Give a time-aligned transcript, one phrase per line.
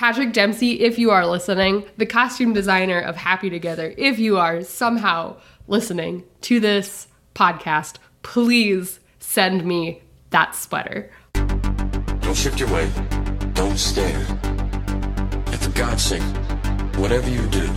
[0.00, 4.62] Patrick Dempsey, if you are listening, the costume designer of Happy Together, if you are
[4.64, 5.36] somehow
[5.68, 10.00] listening to this podcast, please send me
[10.30, 11.10] that sweater.
[11.34, 12.90] Don't shift your weight.
[13.52, 14.24] Don't stare.
[14.42, 16.22] And for God's sake,
[16.96, 17.68] whatever you do,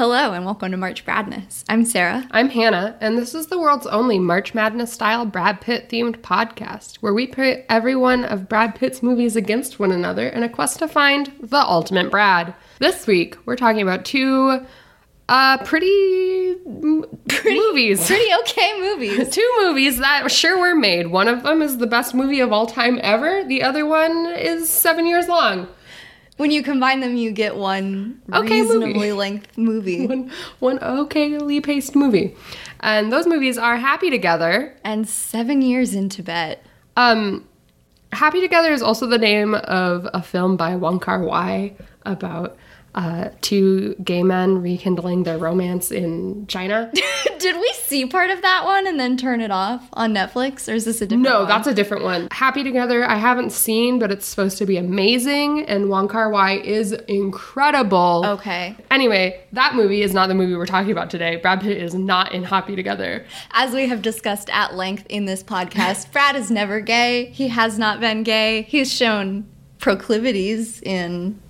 [0.00, 1.62] Hello and welcome to March Bradness.
[1.68, 2.26] I'm Sarah.
[2.30, 6.96] I'm Hannah, and this is the world's only March Madness style Brad Pitt themed podcast
[7.02, 10.78] where we pit every one of Brad Pitt's movies against one another in a quest
[10.78, 12.54] to find the ultimate Brad.
[12.78, 14.64] This week, we're talking about two
[15.28, 16.54] uh, pretty,
[17.28, 18.06] pretty movies.
[18.06, 19.28] Pretty okay movies.
[19.34, 21.08] Two movies that sure were made.
[21.08, 23.44] One of them is the best movie of all time ever.
[23.44, 25.68] The other one is seven years long.
[26.40, 28.76] When you combine them, you get one Okay movie.
[28.86, 30.06] reasonably length movie.
[30.08, 30.30] One,
[30.60, 32.34] one okayly paced movie.
[32.80, 34.74] And those movies are Happy Together.
[34.82, 36.64] And seven years in Tibet.
[36.96, 37.46] Um,
[38.12, 41.74] Happy Together is also the name of a film by Wong Kar Wai
[42.04, 42.56] about
[42.92, 46.90] uh, two gay men rekindling their romance in China.
[47.38, 50.68] Did we see part of that one and then turn it off on Netflix?
[50.68, 51.48] Or is this a different No, one?
[51.48, 52.26] that's a different one.
[52.32, 56.54] Happy Together, I haven't seen, but it's supposed to be amazing, and Wong Kar Wai
[56.58, 58.22] is incredible.
[58.26, 58.74] Okay.
[58.90, 61.36] Anyway, that movie is not the movie we're talking about today.
[61.36, 63.24] Brad Pitt is not in Happy Together.
[63.52, 67.26] As we have discussed at length in this podcast, Brad is never gay.
[67.26, 68.62] He has not been gay.
[68.62, 69.46] He's shown
[69.78, 71.40] proclivities in.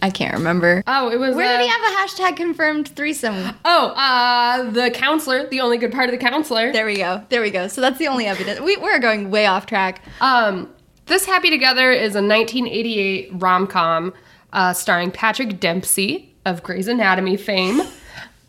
[0.00, 0.82] I can't remember.
[0.86, 1.34] Oh, it was.
[1.34, 3.54] Where uh, did he have a hashtag confirmed threesome?
[3.64, 6.72] Oh, uh, the counselor, the only good part of the counselor.
[6.72, 7.24] There we go.
[7.30, 7.66] There we go.
[7.68, 8.60] So that's the only evidence.
[8.60, 10.02] We, we're going way off track.
[10.20, 10.72] Um,
[11.06, 14.12] this Happy Together is a 1988 rom com
[14.52, 17.80] uh, starring Patrick Dempsey of Grey's Anatomy fame.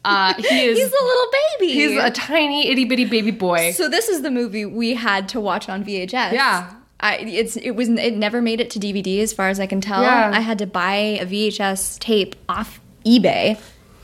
[0.06, 1.74] Uh, he is He's a little baby.
[1.74, 3.72] he's a tiny itty bitty baby boy.
[3.72, 6.32] so this is the movie we had to watch on VHS.
[6.32, 6.74] Yeah.
[7.02, 9.82] I, it's it was it never made it to DVD as far as I can
[9.82, 10.02] tell.
[10.02, 10.32] Yeah.
[10.34, 13.58] I had to buy a VHS tape off eBay,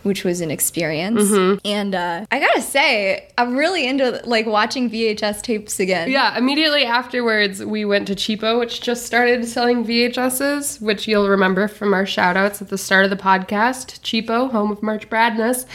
[0.04, 1.22] which was an experience.
[1.24, 1.58] Mm-hmm.
[1.66, 6.10] And uh, I gotta say, I'm really into like watching VHS tapes again.
[6.10, 11.68] yeah, immediately afterwards, we went to Cheapo, which just started selling VHSs, which you'll remember
[11.68, 14.00] from our shout outs at the start of the podcast.
[14.02, 15.66] Cheapo, home of March Bradness.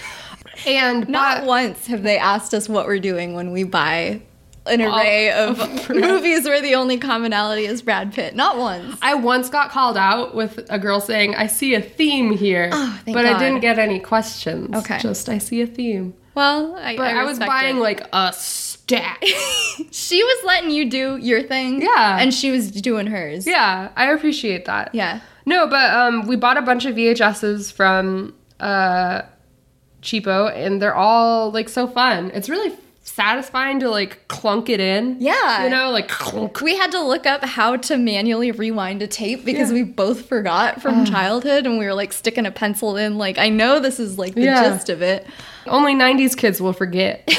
[0.66, 4.22] And Not but- once have they asked us what we're doing when we buy
[4.66, 5.58] an array of
[5.90, 8.34] movies where the only commonality is Brad Pitt.
[8.34, 8.98] Not once.
[9.02, 12.70] I once got called out with a girl saying, I see a theme here.
[12.72, 14.74] Oh, thank but I didn't get any questions.
[14.76, 14.98] Okay.
[14.98, 16.14] Just, I see a theme.
[16.34, 17.80] Well, I, But I, was buying it.
[17.80, 19.22] like a stack.
[19.90, 21.82] she was letting you do your thing.
[21.82, 22.18] Yeah.
[22.20, 23.46] And she was doing hers.
[23.46, 24.94] yeah, I appreciate that.
[24.94, 25.20] Yeah.
[25.46, 29.22] No, but um, we bought a bunch of VHSs from uh,
[30.02, 32.30] Cheapo, and they're all like so fun.
[32.32, 32.76] It's really
[33.14, 35.16] satisfying to like clunk it in.
[35.20, 35.64] Yeah.
[35.64, 36.60] You know, like clunk.
[36.60, 40.80] We had to look up how to manually rewind a tape because we both forgot
[40.80, 43.18] from childhood and we were like sticking a pencil in.
[43.18, 44.72] Like, I know this is like the Yeah.
[44.72, 45.26] gist of it.
[45.66, 47.28] Only 90s kids will forget.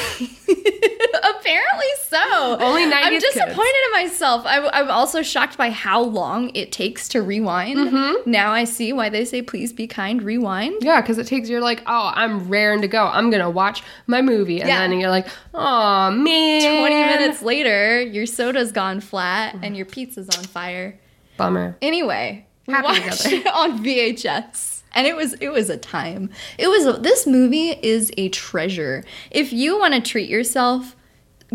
[1.24, 2.56] Apparently so.
[2.60, 3.24] Only 90s I'm kids.
[3.24, 4.44] disappointed in myself.
[4.46, 7.78] I, I'm also shocked by how long it takes to rewind.
[7.78, 8.30] Mm-hmm.
[8.30, 10.76] Now I see why they say, please be kind, rewind.
[10.82, 13.06] Yeah, because it takes you're like, oh, I'm raring to go.
[13.06, 14.78] I'm gonna watch my movie, and Yeah.
[14.86, 20.28] then you're like, oh man, 20 minutes later, your soda's gone flat and your pizza's
[20.36, 20.98] on fire.
[21.36, 21.76] Bummer.
[21.82, 23.50] Anyway, Happy watched together.
[23.54, 24.81] on VHS.
[24.94, 26.30] And it was it was a time.
[26.58, 29.04] It was this movie is a treasure.
[29.30, 30.94] If you want to treat yourself,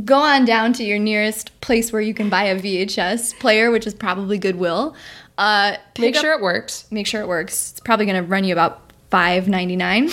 [0.03, 3.85] go on down to your nearest place where you can buy a VHS player, which
[3.87, 4.95] is probably Goodwill.
[5.37, 6.85] Uh, Make up- sure it works.
[6.89, 7.71] make sure it works.
[7.71, 10.09] It's probably going to run you about five ninety nine.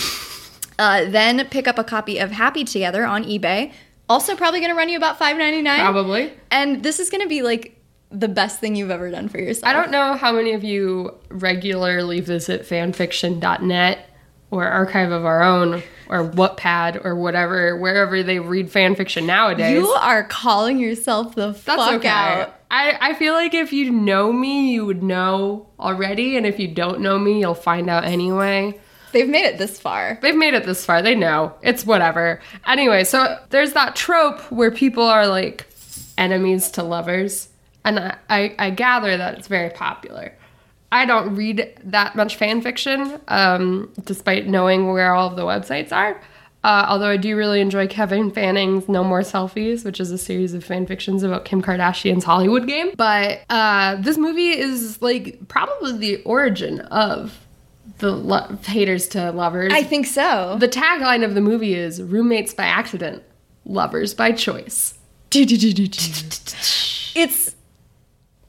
[0.77, 3.71] Uh, then pick up a copy of Happy Together on eBay.
[4.07, 5.79] Also, probably going to run you about five ninety nine.
[5.79, 6.31] Probably.
[6.51, 7.74] And this is going to be like
[8.19, 9.65] the best thing you've ever done for yourself.
[9.65, 14.09] I don't know how many of you regularly visit fanfiction.net
[14.51, 19.73] or Archive of Our Own or Wattpad or whatever, wherever they read fanfiction nowadays.
[19.73, 22.07] You are calling yourself the That's fuck okay.
[22.07, 22.53] out.
[22.71, 26.67] I, I feel like if you know me, you would know already, and if you
[26.67, 28.79] don't know me, you'll find out anyway.
[29.11, 30.19] They've made it this far.
[30.21, 31.01] They've made it this far.
[31.01, 31.53] They know.
[31.61, 32.41] It's whatever.
[32.67, 35.67] Anyway, so there's that trope where people are like
[36.17, 37.49] enemies to lovers.
[37.85, 40.33] And I, I, I gather that it's very popular.
[40.91, 45.91] I don't read that much fan fiction, um, despite knowing where all of the websites
[45.91, 46.21] are.
[46.63, 50.55] Uh, although I do really enjoy Kevin Fanning's No More Selfies, which is a series
[50.55, 52.91] of fan fictions about Kim Kardashian's Hollywood game.
[52.97, 57.39] But uh, this movie is like probably the origin of
[57.99, 59.73] the lo- haters to lovers.
[59.73, 60.57] I think so.
[60.59, 63.21] The tagline of the movie is roommates by accident.
[63.65, 64.97] Lovers by Choice.
[67.15, 67.54] It's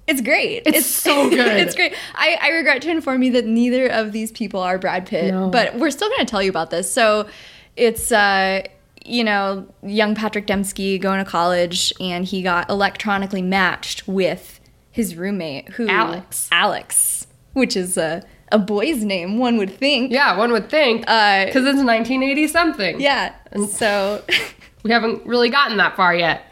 [0.07, 0.63] it's great.
[0.67, 1.57] It's so good.
[1.61, 1.95] it's great.
[2.15, 5.49] I, I regret to inform you that neither of these people are Brad Pitt, No.
[5.49, 6.91] but we're still going to tell you about this.
[6.91, 7.29] So
[7.77, 8.63] it's uh
[9.05, 14.61] you know young Patrick Dempsey going to college, and he got electronically matched with
[14.91, 16.49] his roommate, who Alex.
[16.51, 20.13] Alex, which is a a boy's name, one would think.
[20.13, 21.03] Yeah, one would think.
[21.09, 23.01] Uh, Because it's 1980 something.
[23.01, 23.35] yeah.
[23.53, 24.23] And so
[24.85, 26.45] We haven't really gotten that far yet.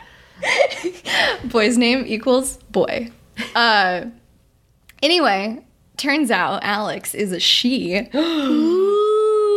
[1.44, 3.10] boy's name equals boy.
[3.54, 4.06] Uh,
[5.02, 5.64] anyway,
[5.96, 8.08] turns out Alex is a she.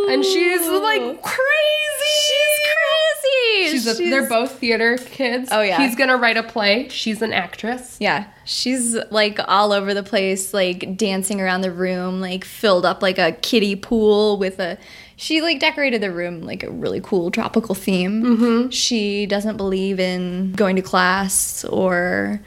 [0.08, 1.98] And she's like crazy.
[2.26, 3.70] She's crazy.
[3.70, 5.50] She's a, they're both theater kids.
[5.52, 5.78] Oh, yeah.
[5.78, 6.88] He's gonna write a play.
[6.88, 7.98] She's an actress.
[8.00, 13.02] Yeah, she's like all over the place, like dancing around the room, like filled up
[13.02, 14.78] like a kiddie pool with a.
[15.16, 18.22] She like decorated the room like a really cool tropical theme.
[18.22, 18.70] Mm-hmm.
[18.70, 22.40] She doesn't believe in going to class or.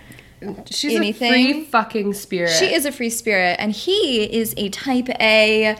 [0.70, 1.32] She's Anything?
[1.32, 2.50] a free fucking spirit.
[2.52, 5.76] She is a free spirit, and he is a type A.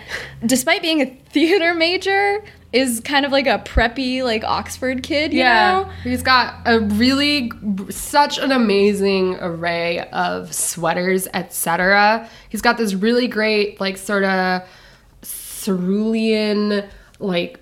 [0.46, 5.34] Despite being a theater major, is kind of like a preppy like Oxford kid.
[5.34, 5.90] You Yeah, know?
[6.04, 7.52] he's got a really
[7.90, 12.30] such an amazing array of sweaters, etc.
[12.50, 14.62] He's got this really great like sort of
[15.24, 16.84] cerulean
[17.20, 17.60] like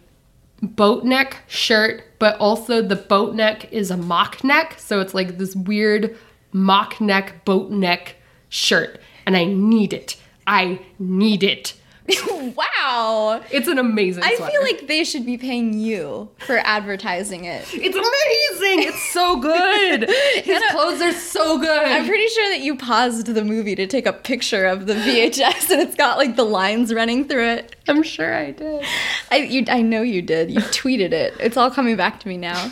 [0.61, 5.37] boat neck shirt, but also the boat neck is a mock neck, so it's like
[5.37, 6.17] this weird
[6.51, 8.15] mock neck boat neck
[8.49, 10.15] shirt, and I need it.
[10.47, 11.75] I need it.
[12.55, 13.41] wow.
[13.51, 14.23] It's an amazing.
[14.23, 17.67] I feel like they should be paying you for advertising it.
[17.73, 18.87] It's amazing.
[18.87, 20.09] It's so good.
[20.43, 21.69] His clothes are so good.
[21.69, 25.69] I'm pretty sure that you paused the movie to take a picture of the VHS
[25.69, 27.75] and it's got like the lines running through it.
[27.87, 28.83] I'm sure I did.
[29.31, 30.51] I you, I know you did.
[30.51, 31.35] You tweeted it.
[31.39, 32.71] It's all coming back to me now.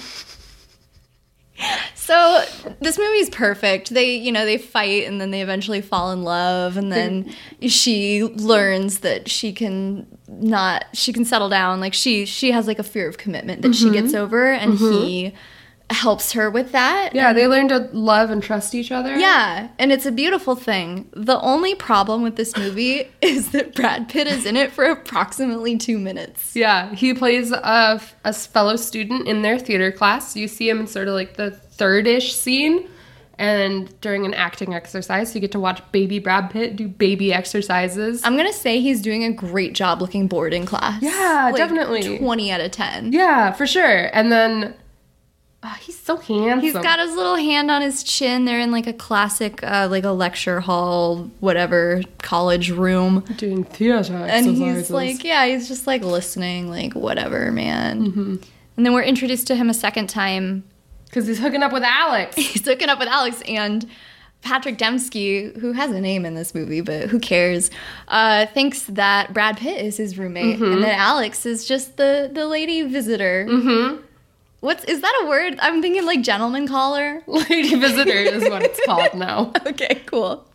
[2.07, 2.45] So
[2.79, 3.89] this movie is perfect.
[3.89, 7.35] They, you know, they fight and then they eventually fall in love and then
[7.67, 11.81] she learns that she can not she can settle down.
[11.81, 14.23] Like she she has like a fear of commitment that she gets mm-hmm.
[14.23, 15.93] over and he mm-hmm.
[15.93, 17.13] helps her with that.
[17.13, 19.17] Yeah, they learn to love and trust each other.
[19.17, 21.09] Yeah, and it's a beautiful thing.
[21.11, 25.77] The only problem with this movie is that Brad Pitt is in it for approximately
[25.77, 26.55] two minutes.
[26.55, 30.37] Yeah, he plays a, a fellow student in their theater class.
[30.37, 32.87] You see him in sort of like the third-ish scene.
[33.39, 38.21] And during an acting exercise, you get to watch baby Brad Pitt do baby exercises.
[38.23, 41.01] I'm gonna say he's doing a great job looking bored in class.
[41.03, 42.17] Yeah, definitely.
[42.17, 43.13] 20 out of 10.
[43.13, 44.09] yeah, for sure.
[44.11, 44.73] And then
[45.61, 46.61] ah, he's so handsome.
[46.61, 48.45] He's got his little hand on his chin.
[48.45, 53.19] They're in like a classic, uh, like a lecture hall, whatever, college room.
[53.37, 54.57] doing theater And exercises.
[54.59, 58.39] he's like, yeah, he's just like listening, like, whatever, man.
[58.77, 60.63] And then we're introduced to him a second time
[61.07, 62.35] because he's hooking up with Alex.
[62.35, 63.89] he's hooking up with Alex and
[64.41, 67.71] Patrick Dempsey, who has a name in this movie, but who cares,
[68.07, 72.47] uh, thinks that Brad Pitt is his roommate and that Alex is just the the
[72.47, 73.45] lady visitor.
[73.49, 74.03] Mm-hmm.
[74.59, 75.57] What's is that a word?
[75.59, 77.21] I'm thinking like gentleman caller.
[77.27, 79.51] Lady visitor is what it's called now.
[79.67, 80.47] okay, cool.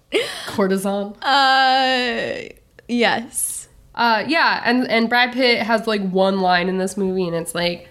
[0.47, 1.17] Courtesan.
[1.23, 2.53] Uh,
[2.89, 3.69] yes.
[3.95, 7.55] Uh, yeah, and and Brad Pitt has like one line in this movie, and it's
[7.55, 7.89] like,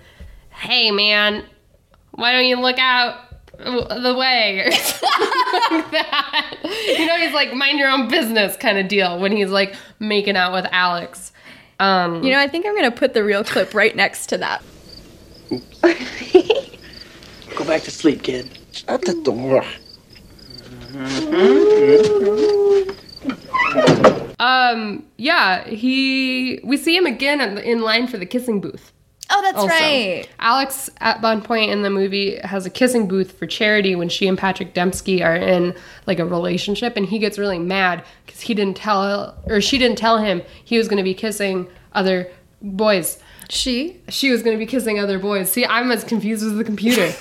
[0.50, 1.46] "Hey, man,
[2.12, 3.16] why don't you look out
[3.58, 5.10] the way?" or something
[5.72, 6.58] like that.
[6.98, 10.38] You know, he's like, "Mind your own business" kind of deal when he's like making
[10.38, 11.32] out with Alex.
[11.80, 14.62] Um, You know, I think I'm gonna put the real clip right next to that.
[17.56, 18.50] Go back to sleep, kid.
[18.72, 19.64] Shut the door.
[24.40, 26.60] um, yeah, he.
[26.64, 28.92] We see him again in, in line for the kissing booth.
[29.34, 29.70] Oh, that's also.
[29.74, 30.28] right.
[30.40, 34.28] Alex, at one point in the movie, has a kissing booth for charity when she
[34.28, 35.74] and Patrick Dempsey are in
[36.06, 39.98] like a relationship, and he gets really mad because he didn't tell or she didn't
[39.98, 42.30] tell him he was going to be kissing other
[42.62, 43.20] boys.
[43.50, 44.02] She.
[44.10, 45.52] She was going to be kissing other boys.
[45.52, 47.12] See, I'm as confused as the computer.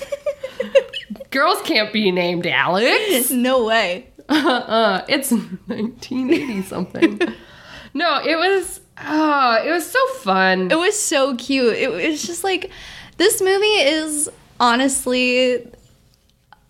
[1.31, 3.31] Girls can't be named Alex.
[3.31, 4.07] No way.
[4.29, 5.31] Uh, it's
[5.67, 7.19] 1980 something.
[7.93, 8.79] no, it was.
[9.03, 10.71] Oh, it was so fun.
[10.71, 11.75] It was so cute.
[11.75, 12.69] It was just like
[13.17, 14.29] this movie is
[14.59, 15.67] honestly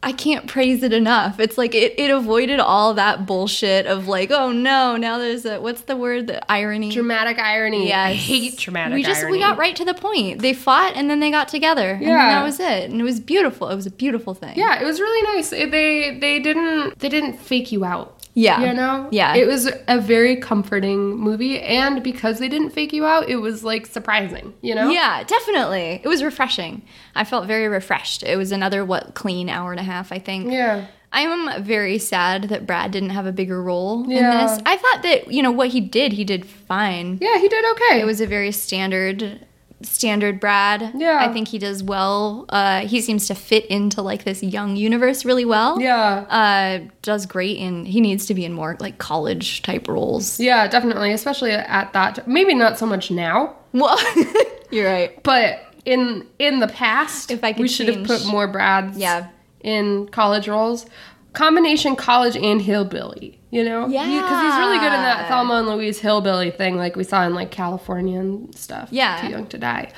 [0.04, 1.40] I can't praise it enough.
[1.40, 5.62] It's like it, it avoided all that bullshit of like, oh no, now there's a
[5.62, 6.26] what's the word?
[6.26, 6.90] The irony.
[6.90, 7.90] dramatic irony.
[7.90, 8.08] Yes.
[8.10, 9.34] I hate dramatic we just irony.
[9.34, 10.42] we got right to the point.
[10.42, 11.92] They fought and then they got together.
[11.92, 12.18] And Yeah.
[12.32, 12.90] that was it.
[12.90, 13.68] And it was beautiful.
[13.70, 14.58] It was a beautiful thing.
[14.58, 15.54] Yeah, it was really nice.
[15.54, 18.18] It- They they didn't they didn't fake you out.
[18.34, 18.62] Yeah.
[18.62, 19.10] You know?
[19.12, 19.36] Yeah.
[19.36, 21.60] It was a very comforting movie.
[21.60, 24.90] And because they didn't fake you out, it was like surprising, you know?
[24.90, 26.02] Yeah, definitely.
[26.04, 26.84] It was refreshing.
[27.16, 28.24] I felt very refreshed.
[28.24, 30.52] It was another what clean hour and a half, I think.
[30.52, 30.88] Yeah.
[31.14, 34.60] I am very sad that Brad didn't have a bigger role in this.
[34.66, 37.18] I thought that, you know, what he did, he did fine.
[37.20, 38.00] Yeah, he did okay.
[38.00, 39.46] It was a very standard
[39.84, 40.92] standard Brad.
[40.96, 41.18] Yeah.
[41.22, 42.46] I think he does well.
[42.50, 45.80] Uh, he seems to fit into like this young universe really well.
[45.82, 46.26] Yeah.
[46.30, 50.40] Uh, does great in he needs to be in more like college type roles.
[50.40, 51.12] Yeah, definitely.
[51.14, 52.28] Especially at that.
[52.28, 53.98] Maybe not so much now, Well,
[54.72, 55.22] you're right.
[55.24, 58.98] but in in the past, If I could we should have put more Brads.
[58.98, 59.30] Yeah.
[59.62, 60.86] In college roles,
[61.34, 63.40] combination college and hillbilly.
[63.52, 63.88] You know.
[63.88, 65.28] yeah, because he's really good in that.
[65.28, 68.88] Thelma and Louise hillbilly thing, like we saw in like Kalifornia and stuff.
[68.92, 69.22] Yeah.
[69.22, 69.92] Too young to die.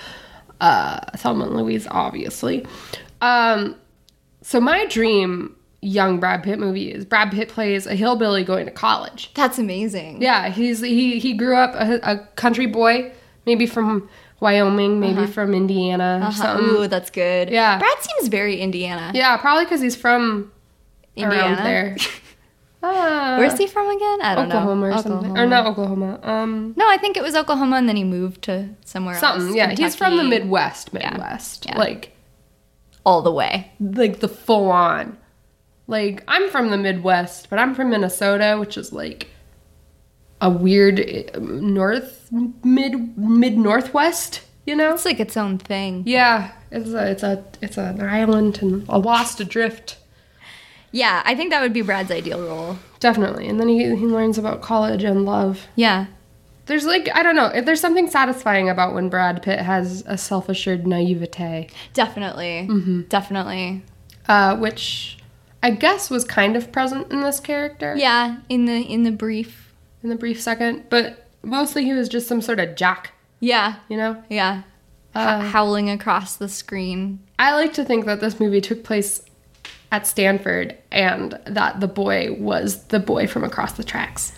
[0.59, 2.65] Uh, Thelma and Louise, obviously.
[3.21, 3.75] Um,
[4.41, 8.71] so my dream young Brad Pitt movie is Brad Pitt plays a hillbilly going to
[8.71, 9.31] college.
[9.35, 10.21] That's amazing.
[10.21, 13.11] Yeah, he's he he grew up a, a country boy,
[13.45, 16.41] maybe from Wyoming, maybe from Indiana or Uh-huh.
[16.43, 16.69] something.
[16.69, 17.49] Ooh, that's good.
[17.49, 17.77] Yeah.
[17.77, 19.11] Brad seems very Indiana.
[19.13, 20.51] Yeah, probably because he's from
[21.15, 21.53] Indiana.
[21.55, 21.97] around there.
[22.85, 24.21] Ah, Where's he from again?
[24.21, 24.95] I don't Oklahoma know.
[24.95, 26.19] or something, or not Oklahoma.
[26.21, 29.21] Um, No, I think it was Oklahoma, and then he moved to somewhere else.
[29.21, 29.55] something.
[29.55, 30.91] Yeah, he's from the Midwest.
[30.93, 31.77] Midwest, Yeah.
[31.77, 32.11] like
[33.05, 33.71] all the way.
[33.79, 35.17] like the full on.
[35.87, 39.27] Like I'm from the Midwest, but I'm from Minnesota, which is like
[40.41, 42.29] a weird uh, north
[42.63, 44.41] mid mid northwest.
[44.65, 44.93] You know?
[44.93, 46.03] It's like its own thing.
[46.05, 49.97] Yeah, it's a it's a it's an island and a lost adrift.
[50.93, 52.77] Yeah, I think that would be Brad's ideal role.
[53.01, 53.47] Definitely.
[53.49, 55.67] And then he he learns about college and love.
[55.75, 56.05] Yeah.
[56.67, 60.17] There's like I don't know, if there's something satisfying about when Brad Pitt has a
[60.17, 62.67] self-assured naivete, Definitely.
[62.69, 63.01] Mm-hmm.
[63.09, 63.83] Definitely.
[64.29, 65.17] uh, which
[65.61, 69.73] I guess was kind of present in this character Yeah, in the in the brief.
[70.03, 73.75] in the brief second, but mostly he was just some sort of jock, Yeah.
[73.89, 74.23] you know?
[74.29, 74.61] Yeah.
[75.15, 77.19] Uh, howling across the screen.
[77.37, 79.21] I like to think that this movie took place
[79.93, 84.33] at Stanford and that the boy was the boy from across the tracks.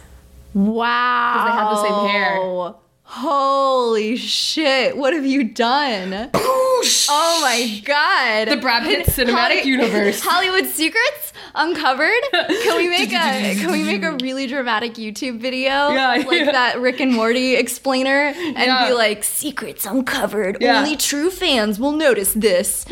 [0.54, 1.34] Wow.
[1.34, 2.74] Because they had the same hair.
[3.18, 4.98] Holy shit.
[4.98, 6.30] What have you done?
[6.34, 8.50] Oh my god.
[8.50, 10.20] The Brad Pitt cinematic universe.
[10.22, 12.12] Hollywood Secrets Uncovered?
[12.34, 15.90] Can we make a can we make a really dramatic YouTube video?
[15.92, 16.52] Yeah, Like yeah.
[16.52, 18.90] that Rick and Morty explainer and Yeah.
[18.90, 20.58] be like, Secrets Uncovered.
[20.60, 20.80] Yeah.
[20.80, 22.86] Only true fans will notice this.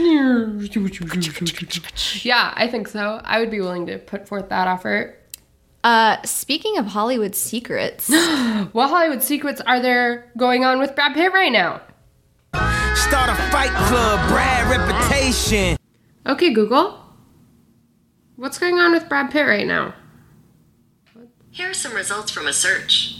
[2.23, 3.19] Yeah, I think so.
[3.25, 5.19] I would be willing to put forth that effort.
[5.83, 8.09] Uh speaking of Hollywood Secrets.
[8.71, 11.81] What Hollywood secrets are there going on with Brad Pitt right now?
[12.95, 15.77] Start a fight club, Brad reputation.
[16.25, 16.99] Okay, Google.
[18.37, 19.93] What's going on with Brad Pitt right now?
[21.51, 23.19] Here are some results from a search.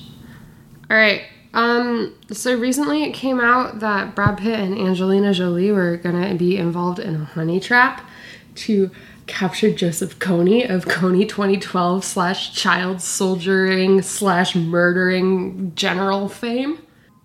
[0.89, 1.24] All right.
[1.53, 2.15] Um.
[2.32, 6.98] So recently, it came out that Brad Pitt and Angelina Jolie were gonna be involved
[7.00, 8.08] in a honey trap
[8.55, 8.89] to
[9.27, 16.80] capture Joseph Kony of Kony 2012 slash child soldiering slash murdering general fame.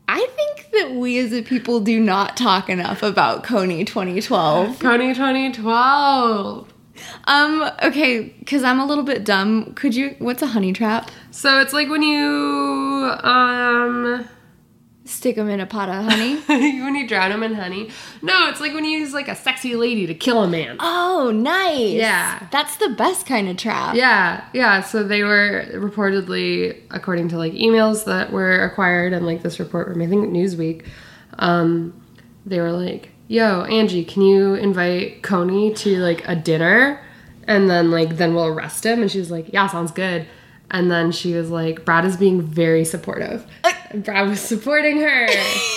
[0.09, 4.79] I think that we as a people do not talk enough about Kony 2012.
[4.79, 6.73] Kony 2012.
[7.25, 9.75] Um, okay, because I'm a little bit dumb.
[9.75, 11.11] Could you, what's a honey trap?
[11.31, 14.29] So it's like when you um
[15.09, 16.37] Stick them in a pot of honey?
[16.41, 17.91] when you drown them in honey.
[18.21, 20.77] No, it's like when you use like a sexy lady to kill a man.
[20.81, 21.93] oh, nice.
[21.95, 22.47] Yeah.
[22.53, 23.95] That's the best kind of trap.
[23.97, 24.83] Yeah, yeah.
[24.83, 29.91] So they were reportedly, according to like emails that were acquired and like this report
[29.91, 30.87] from I think Newsweek,
[31.39, 31.95] um,
[32.45, 37.01] they were like, "Yo, Angie, can you invite Kony to like a dinner,
[37.47, 40.27] and then like then we'll arrest him?" And she was like, "Yeah, sounds good."
[40.71, 43.47] And then she was like, "Brad is being very supportive."
[43.91, 45.29] And Brad was supporting her.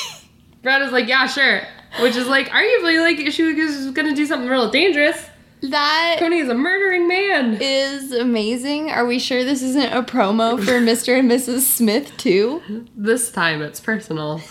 [0.63, 1.61] Brad was like, "Yeah, sure,"
[2.01, 5.25] which is like arguably like she was gonna do something real dangerous.
[5.63, 7.57] That Kony is a murdering man.
[7.61, 8.89] is amazing.
[8.89, 11.19] Are we sure this isn't a promo for Mr.
[11.19, 11.61] and Mrs.
[11.61, 12.85] Smith too?
[12.95, 14.41] this time it's personal.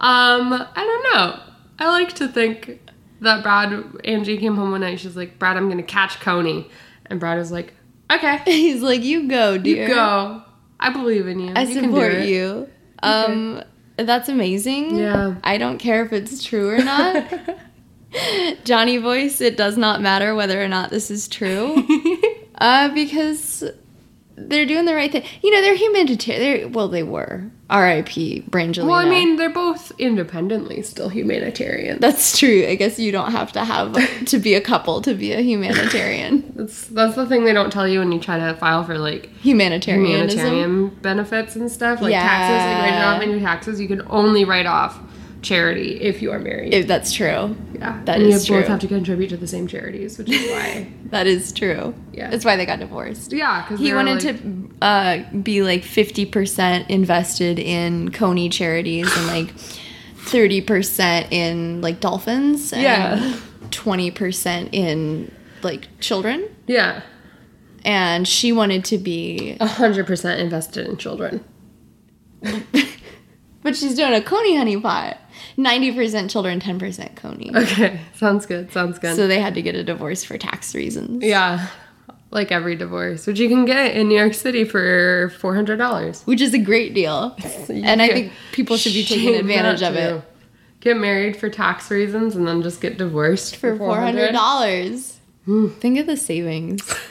[0.00, 1.40] Um, I don't know.
[1.78, 2.80] I like to think
[3.20, 4.98] that Brad, Angie came home one night.
[5.00, 6.68] She's like, Brad, I'm gonna catch Kony,
[7.06, 7.72] and Brad is like,
[8.12, 9.88] Okay, He's like, you go, dear.
[9.88, 10.42] you go.
[10.78, 11.52] I believe in you.
[11.56, 12.68] I you can do support it." you.
[13.02, 13.62] Um,
[13.96, 14.96] that's amazing.
[14.96, 15.36] Yeah.
[15.42, 17.32] I don't care if it's true or not.
[18.64, 21.86] Johnny voice, it does not matter whether or not this is true.
[22.56, 23.64] uh, because
[24.36, 25.24] they're doing the right thing.
[25.42, 26.40] You know, they're humanitarian.
[26.42, 27.50] They're, well, they were.
[27.68, 28.44] R.I.P.
[28.48, 28.84] Brangelina.
[28.86, 31.98] Well, I mean, they're both independently still humanitarian.
[31.98, 32.64] that's true.
[32.66, 33.96] I guess you don't have to have
[34.26, 36.52] to be a couple to be a humanitarian.
[36.54, 39.34] That's that's the thing they don't tell you when you try to file for like
[39.38, 42.22] humanitarian benefits and stuff, like Yeah.
[42.22, 42.66] taxes.
[42.66, 44.98] Like writing off any taxes, you can only write off
[45.46, 46.74] charity if you are married.
[46.74, 47.56] If that's true.
[47.74, 50.50] yeah, that and is you both have to contribute to the same charities, which is
[50.50, 50.88] why.
[51.10, 51.94] That is true.
[52.12, 52.30] Yeah.
[52.30, 53.32] That's why they got divorced.
[53.32, 59.54] yeah, because He wanted to uh, be like 50% invested in Kony charities and like
[59.54, 62.72] 30% in like dolphins.
[62.72, 63.36] And Yeah.
[63.70, 65.30] 20% in
[65.62, 66.48] like children.
[66.66, 67.02] Yeah,
[67.84, 71.44] And she wanted to be, hundred percent invested in children.
[73.66, 75.18] but she's doing a Kony honey pot.
[75.58, 77.52] 90% children, 10% Kony.
[77.54, 78.70] Okay, sounds good.
[78.72, 79.16] Sounds good.
[79.16, 81.24] So they had to get a divorce for tax reasons.
[81.24, 81.66] yeah,
[82.30, 86.22] like every divorce, which you can get in New York City for four hundred dollars.
[86.22, 87.36] Which is a great deal.
[87.68, 90.22] And I think people should be taking advantage of it.
[90.78, 95.18] Get married for tax reasons and then just get divorced for four hundred dollars.
[95.80, 96.88] Think of the savings.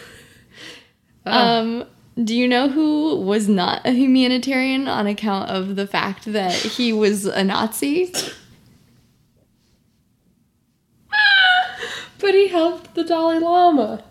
[1.28, 1.86] Um,
[2.24, 6.94] do you know who was not a humanitarian on account of the fact that he
[6.94, 8.14] was a Nazi?
[12.18, 14.04] But he helped the Dalai Lama.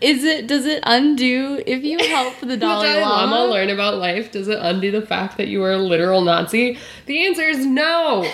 [0.00, 3.36] Is it does it undo if you help the Dalai, the Dalai Lama?
[3.36, 4.32] Lama learn about life?
[4.32, 6.78] Does it undo the fact that you were a literal Nazi?
[7.06, 8.30] The answer is no.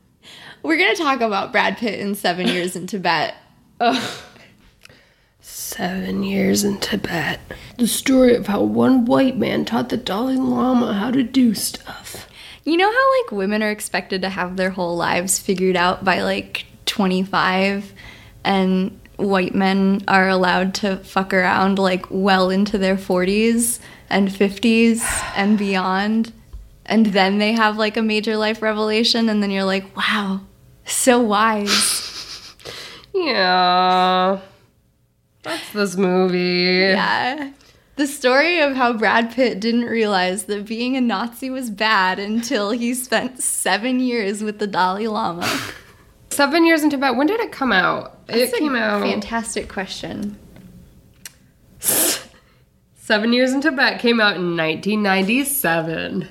[0.62, 3.34] We're gonna talk about Brad Pitt in Seven Years in Tibet.
[5.48, 7.38] Seven years in Tibet.
[7.78, 12.28] The story of how one white man taught the Dalai Lama how to do stuff.
[12.64, 16.22] You know how like women are expected to have their whole lives figured out by
[16.22, 17.92] like 25
[18.42, 23.78] and white men are allowed to fuck around like well into their 40s
[24.10, 25.00] and 50s
[25.36, 26.32] and beyond
[26.84, 30.40] and then they have like a major life revelation and then you're like wow
[30.84, 32.52] so wise
[33.14, 34.40] Yeah.
[35.46, 36.92] That's this movie.
[36.94, 37.52] yeah
[37.96, 42.70] the story of how Brad Pitt didn't realize that being a Nazi was bad until
[42.70, 45.48] he spent seven years with the Dalai Lama.
[46.30, 47.16] Seven years in Tibet.
[47.16, 48.26] When did it come out?
[48.26, 49.00] That's it came out.
[49.00, 50.38] Fantastic question.
[51.78, 56.28] Seven years in Tibet came out in 1997.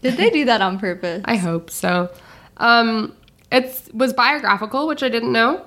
[0.00, 1.22] Did they do that on purpose?
[1.26, 2.08] I hope so.
[2.56, 3.14] Um,
[3.52, 5.66] it was biographical, which I didn't know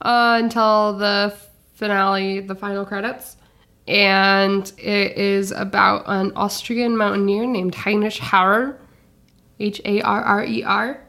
[0.00, 1.36] uh, until the
[1.74, 3.36] finale, the final credits.
[3.86, 8.78] And it is about an Austrian mountaineer named Heinrich Harrer,
[9.60, 11.00] H A R R E R.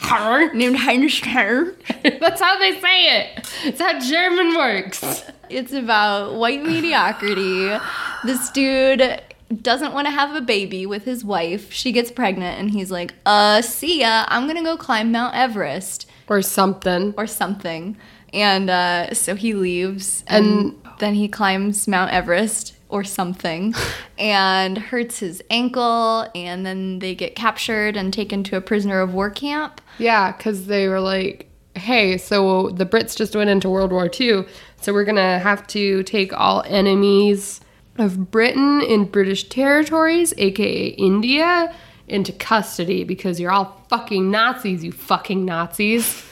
[0.00, 0.52] Harrer.
[0.54, 1.74] Named Heinrich Harrer.
[2.20, 3.52] That's how they say it.
[3.64, 5.24] It's how German works.
[5.48, 7.76] It's about white mediocrity.
[8.24, 9.20] This dude
[9.62, 11.72] doesn't want to have a baby with his wife.
[11.72, 14.24] She gets pregnant and he's like, uh, see ya.
[14.28, 17.14] I'm going to go climb Mount Everest Or something.
[17.16, 17.96] or something.
[18.32, 23.74] And uh, so he leaves and then he climbs Mount Everest or something
[24.18, 26.28] and hurts his ankle.
[26.34, 29.80] And then they get captured and taken to a prisoner of war camp.
[29.98, 34.44] Yeah, because they were like, hey, so the Brits just went into World War II,
[34.80, 37.60] so we're gonna have to take all enemies
[37.96, 41.74] of Britain in British territories, aka India,
[42.06, 46.24] into custody because you're all fucking Nazis, you fucking Nazis.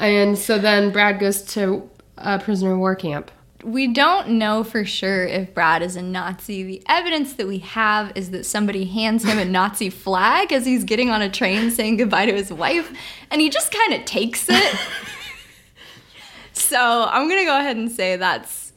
[0.00, 3.30] And so then Brad goes to a prisoner of war camp.
[3.62, 6.62] We don't know for sure if Brad is a Nazi.
[6.62, 10.82] The evidence that we have is that somebody hands him a Nazi flag as he's
[10.84, 12.90] getting on a train saying goodbye to his wife,
[13.30, 14.78] and he just kind of takes it.
[16.52, 18.72] so I'm gonna go ahead and say that's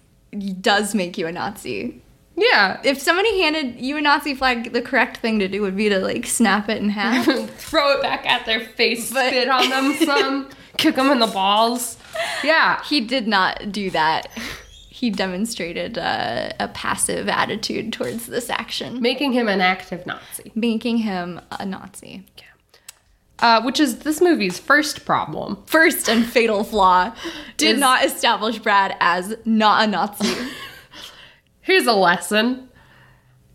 [0.61, 2.01] does make you a Nazi.
[2.35, 2.81] Yeah.
[2.83, 5.99] If somebody handed you a Nazi flag, the correct thing to do would be to
[5.99, 7.25] like snap it in half.
[7.57, 11.27] Throw it back at their face, But- spit on them some, kick him in the
[11.27, 11.97] balls.
[12.43, 12.83] Yeah.
[12.83, 14.27] he did not do that.
[14.89, 20.51] He demonstrated uh, a passive attitude towards this action, Making him an active Nazi.
[20.55, 22.25] making him a Nazi.
[23.39, 25.57] Uh, which is this movie's first problem.
[25.65, 27.13] first and fatal flaw
[27.57, 30.33] did Is- not establish Brad as not a Nazi.
[31.61, 32.69] Here's a lesson.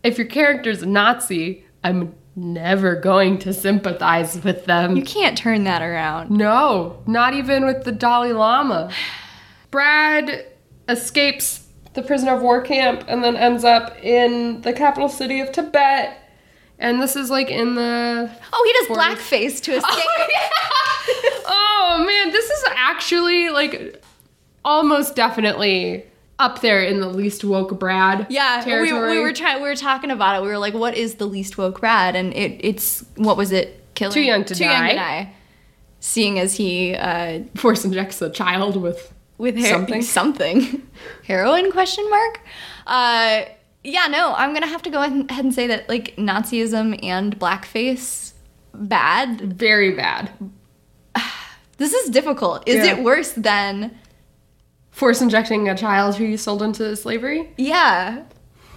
[0.03, 4.95] If your character's a Nazi, I'm never going to sympathize with them.
[4.95, 6.31] you can't turn that around.
[6.31, 8.91] no, not even with the Dalai Lama.
[9.71, 10.45] Brad
[10.87, 15.51] escapes the prisoner of war camp and then ends up in the capital city of
[15.51, 16.17] Tibet.
[16.79, 21.43] And this is like in the Oh, he does blackface to oh, escape.
[21.47, 24.01] oh man, this is actually like
[24.63, 26.05] almost definitely
[26.39, 28.25] up there in the least woke Brad.
[28.29, 29.11] Yeah, we, territory.
[29.11, 29.61] we were trying.
[29.61, 30.41] We were talking about it.
[30.41, 33.75] We were like, "What is the least woke Brad?" And it, it's what was it?
[33.95, 34.89] Killing Too Young to Too young Die.
[34.89, 35.33] to die.
[35.99, 40.01] Seeing as he uh, force injects a child with with her- Something.
[40.19, 40.87] something
[41.27, 42.39] heroin question mark.
[42.87, 43.41] Uh,
[43.83, 48.33] yeah, no, I'm gonna have to go ahead and say that like Nazism and blackface
[48.73, 49.41] bad.
[49.41, 50.31] very bad
[51.77, 52.67] This is difficult.
[52.67, 52.97] Is Yeah.
[52.97, 53.97] it worse than
[54.99, 57.49] force injecting a child who you sold into slavery.
[57.57, 58.25] Yeah.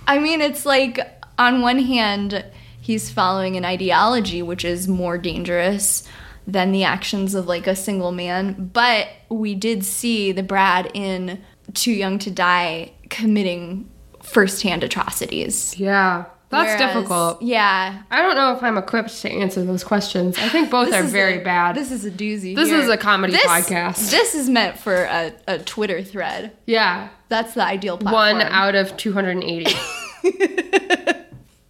[0.07, 1.01] I mean, it's like,
[1.37, 2.45] on one hand,
[2.81, 6.09] he's following an ideology which is more dangerous
[6.47, 8.71] than the actions of like a single man.
[8.73, 11.43] But we did see the Brad in
[11.75, 13.91] Too Young to Die committing
[14.23, 15.77] firsthand atrocities.
[15.77, 17.43] Yeah, that's Whereas- difficult.
[17.43, 18.03] Yeah.
[18.11, 20.39] I don't know if I'm equipped to answer those questions.
[20.39, 21.75] I think both are very a- bad.
[21.75, 22.55] This is a doozy.
[22.55, 22.79] This here.
[22.79, 24.11] is a comedy This- podcast.
[24.11, 26.53] This is meant for a, a Twitter thread.
[26.67, 28.39] yeah, That's the ideal platform.
[28.39, 29.75] one out of 280.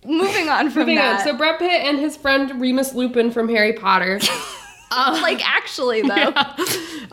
[0.05, 1.05] Moving on from Moving on.
[1.17, 1.25] that.
[1.25, 4.19] So Brad Pitt and his friend Remus Lupin from Harry Potter.
[4.91, 6.33] like, actually, though.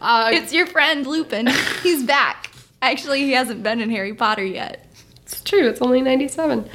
[0.01, 1.47] Uh, It's your friend Lupin.
[1.83, 2.51] He's back.
[2.81, 4.85] Actually, he hasn't been in Harry Potter yet.
[5.23, 5.67] It's true.
[5.67, 6.69] It's only 97.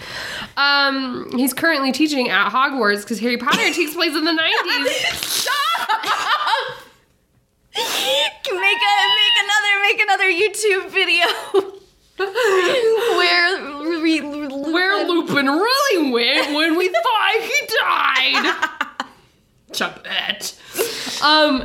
[0.57, 4.87] Um, he's currently teaching at Hogwarts because Harry Potter takes place in the 90s.
[5.25, 5.91] Stop!
[7.75, 11.27] make a make another make another YouTube video
[13.19, 18.55] where we, Where Lupin really went when we thought he died.
[19.73, 21.23] Chapet.
[21.23, 21.65] Um,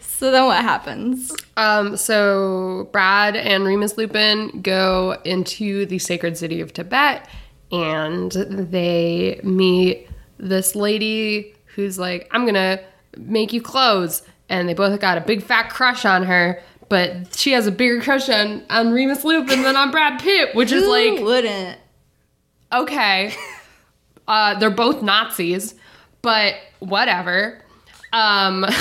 [0.00, 1.32] So then what happens?
[1.56, 7.28] um, so Brad and Remus Lupin go into the sacred city of Tibet
[7.72, 10.08] and they meet
[10.38, 12.80] this lady who's like, I'm gonna
[13.16, 14.22] make you clothes.
[14.48, 18.00] And they both got a big fat crush on her, but she has a bigger
[18.02, 21.78] crush on, on Remus Lupin than on Brad Pitt, which is Who like, wouldn't?
[22.72, 23.34] okay.
[24.28, 25.74] Uh, they're both Nazis,
[26.22, 27.60] but whatever.
[28.12, 28.64] Um,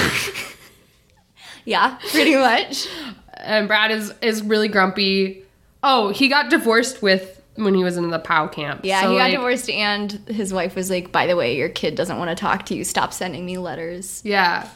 [1.66, 2.88] Yeah, pretty much.
[3.36, 5.44] and Brad is is really grumpy.
[5.84, 8.82] Oh, he got divorced with when he was in the POW camp.
[8.84, 11.70] Yeah, So, he like, got divorced and his wife was like, by the way, your
[11.70, 12.84] kid doesn't want to talk to you.
[12.84, 14.22] Stop sending me letters.
[14.24, 14.70] Yeah,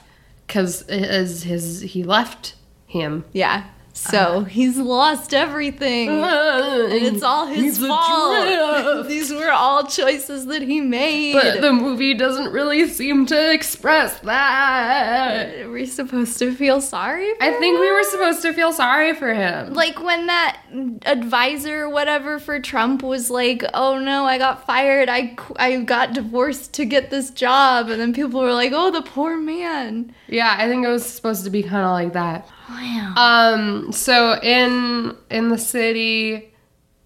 [0.45, 2.55] because his his he left
[2.87, 3.25] him.
[3.33, 3.65] Yeah.
[3.95, 4.43] So uh-huh.
[4.43, 6.09] he's lost everything.
[6.09, 9.07] Uh, and it's all his fault.
[9.07, 11.33] These were all choices that he made.
[11.33, 15.59] But the movie doesn't really seem to express that.
[15.59, 19.15] Are we supposed to feel sorry for I think we were supposed to feel sorry
[19.15, 19.73] for him.
[19.73, 20.61] like when that
[21.05, 25.07] advisor whatever for Trump was like, "Oh no, I got fired.
[25.07, 29.01] I I got divorced to get this job." And then people were like, "Oh, the
[29.01, 32.49] poor man." Yeah, I think it was supposed to be kind of like that.
[32.69, 33.13] Wow.
[33.17, 36.51] Um, so in in the city,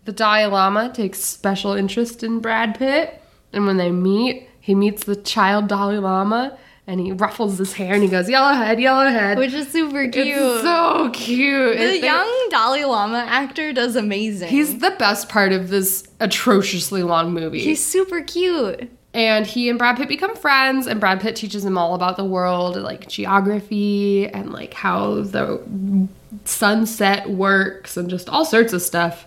[0.06, 3.22] the Dalai Lama takes special interest in Brad Pitt,
[3.54, 7.94] and when they meet, he meets the child Dalai Lama, and he ruffles his hair
[7.94, 10.28] and he goes, "Yellowhead, Yellowhead," Which is super cute.
[10.28, 11.78] it's so cute.
[11.78, 14.50] the It- young Dalai Lama actor does amazing.
[14.50, 17.60] He's the best part of this atrociously long movie.
[17.60, 18.90] he's super cute.
[19.14, 22.26] And he and Brad Pitt become friends, and Brad Pitt teaches him all about the
[22.26, 25.62] world, like geography and like how the
[26.46, 29.26] sunset works, and just all sorts of stuff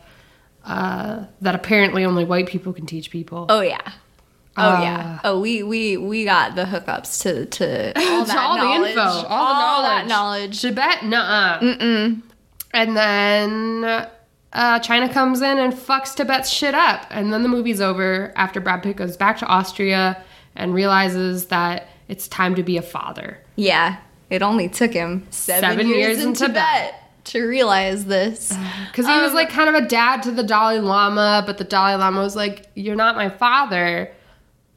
[0.65, 3.47] uh, that apparently only white people can teach people.
[3.49, 3.81] Oh yeah.
[4.57, 5.19] Oh Uh, yeah.
[5.25, 8.95] Oh, we we we got the hookups to to all To that all knowledge.
[8.95, 10.61] the info, all, the that knowledge, knowledge.
[10.61, 12.23] Tibet, nuh Mm-mm.
[12.75, 14.07] And then
[14.53, 18.61] uh, China comes in and fucks Tibet's shit up, and then the movie's over after
[18.61, 20.23] Brad Pitt goes back to Austria
[20.57, 23.39] and realizes that it's time to be a father.
[23.57, 23.99] Yeah.
[24.29, 26.95] It only took him seven, Seven years, years in in Tibet, Tibet.
[27.25, 28.53] to realize this.
[28.91, 31.95] Because he was like kind of a dad to the Dalai Lama, but the Dalai
[31.95, 34.13] Lama was like, You're not my father,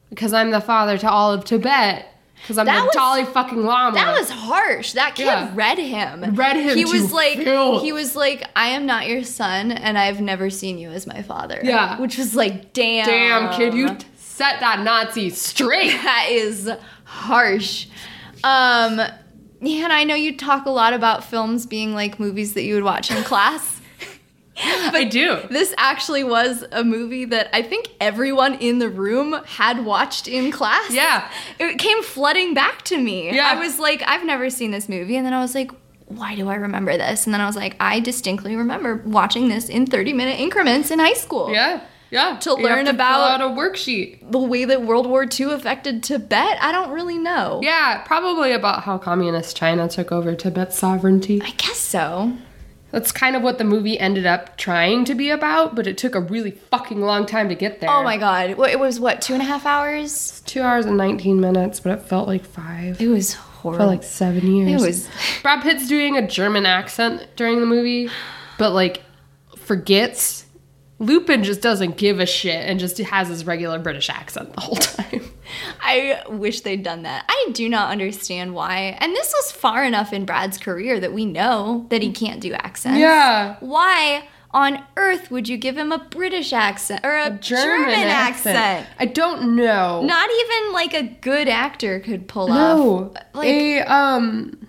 [0.08, 2.06] because I'm the father to all of Tibet,
[2.42, 3.94] because I'm That the was- Dalai fucking llama.
[3.96, 4.92] That was harsh.
[4.92, 5.50] That kid Yeah.
[5.54, 6.34] read him.
[6.34, 7.82] Read him He was like filth.
[7.82, 11.22] he was like, I am not your son and I've never seen you as my
[11.22, 11.60] father.
[11.62, 12.00] Yeah.
[12.00, 13.06] Which was like, damn.
[13.06, 15.90] Damn, kid, you set that Nazi straight.
[16.02, 16.70] that is
[17.04, 17.86] harsh.
[18.44, 19.00] Um
[19.62, 22.74] yeah, and I know you talk a lot about films being like movies that you
[22.74, 23.75] would watch in class.
[24.62, 25.38] I do.
[25.50, 30.50] This actually was a movie that I think everyone in the room had watched in
[30.50, 30.90] class.
[30.90, 31.30] Yeah.
[31.58, 33.34] It came flooding back to me.
[33.34, 33.46] Yeah.
[33.54, 35.16] I was like, I've never seen this movie.
[35.16, 35.70] And then I was like,
[36.06, 37.26] why do I remember this?
[37.26, 41.00] And then I was like, I distinctly remember watching this in 30 minute increments in
[41.00, 41.50] high school.
[41.52, 42.38] Yeah, yeah.
[42.42, 44.30] To You learn fill about- out a worksheet.
[44.30, 47.60] The way that World War II affected Tibet, I don't really know.
[47.62, 51.42] Yeah, probably about how communist China took over Tibet's sovereignty.
[51.42, 52.32] I guess so.
[52.96, 56.14] That's kind of what the movie ended up trying to be about, but it took
[56.14, 57.90] a really fucking long time to get there.
[57.90, 58.54] Oh my god.
[58.56, 60.40] Well, It was what, two and a half hours?
[60.46, 62.98] Two hours and 19 minutes, but it felt like five.
[62.98, 63.84] It was horrible.
[63.84, 64.82] For like seven years.
[64.82, 65.08] It was-
[65.42, 68.08] Brad Pitt's doing a German accent during the movie,
[68.56, 69.02] but like
[69.56, 70.45] forgets.
[70.98, 74.76] Lupin just doesn't give a shit and just has his regular British accent the whole
[74.76, 75.22] time.
[75.82, 77.24] I wish they'd done that.
[77.28, 78.96] I do not understand why.
[78.98, 82.52] And this was far enough in Brad's career that we know that he can't do
[82.54, 82.98] accents.
[82.98, 83.56] Yeah.
[83.60, 88.86] Why on earth would you give him a British accent or a, German, accent?
[88.98, 90.02] I don't know.
[90.02, 93.12] Not even like a good actor could pull No.
[93.14, 93.22] off.
[93.34, 94.65] Like a um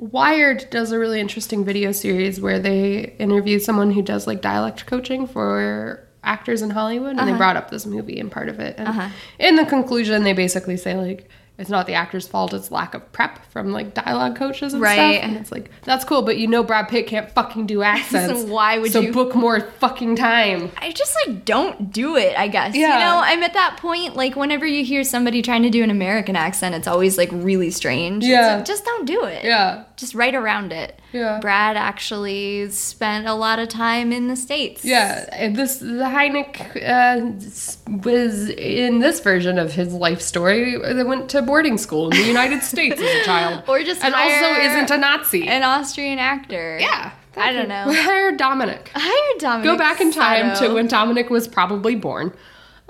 [0.00, 4.86] Wired does a really interesting video series where they interview someone who does like dialect
[4.86, 7.36] coaching for actors in Hollywood and they uh-huh.
[7.36, 8.76] brought up this movie and part of it.
[8.78, 9.10] And uh-huh.
[9.38, 13.12] in the conclusion they basically say like it's not the actor's fault, it's lack of
[13.12, 14.94] prep from like dialogue coaches and Right.
[14.94, 15.24] stuff.
[15.28, 18.40] And it's like, that's cool, but you know Brad Pitt can't fucking do accents.
[18.40, 20.72] So why would so you- So book more fucking time?
[20.78, 22.74] I just like don't do it, I guess.
[22.74, 22.94] Yeah.
[22.94, 25.90] You know, I'm at that point, like whenever you hear somebody trying to do an
[25.90, 28.24] American accent, it's always like really strange.
[28.24, 28.56] It's Yeah.
[28.56, 29.44] like, just don't do it.
[29.44, 29.84] Yeah.
[30.00, 30.98] Just right around it.
[31.12, 31.38] Yeah.
[31.40, 34.82] Brad actually spent a lot of time in the States.
[34.82, 40.76] Yeah, this the Heineck uh, was in this version of his life story.
[40.78, 44.14] That went to boarding school in the United States as a child, Or just and
[44.14, 45.46] also isn't a Nazi.
[45.46, 46.78] An Austrian actor.
[46.80, 47.84] yeah, I don't know.
[47.92, 48.90] Hire Dominic.
[48.94, 49.64] Hire Dominic.
[49.64, 50.68] Go back in time Sato.
[50.68, 52.32] to when Dominic was probably born,